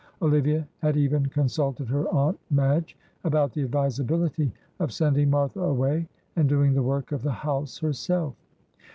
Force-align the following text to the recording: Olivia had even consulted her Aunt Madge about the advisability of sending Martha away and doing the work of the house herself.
Olivia 0.23 0.67
had 0.79 0.97
even 0.97 1.27
consulted 1.27 1.87
her 1.89 2.09
Aunt 2.09 2.39
Madge 2.49 2.97
about 3.23 3.53
the 3.53 3.61
advisability 3.61 4.51
of 4.79 4.91
sending 4.91 5.29
Martha 5.29 5.61
away 5.61 6.07
and 6.35 6.49
doing 6.49 6.73
the 6.73 6.81
work 6.81 7.11
of 7.11 7.21
the 7.21 7.29
house 7.31 7.77
herself. 7.77 8.33